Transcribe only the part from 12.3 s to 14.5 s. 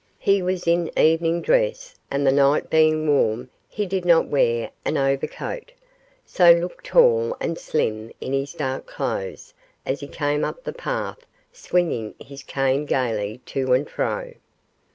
cane gaily to and fro.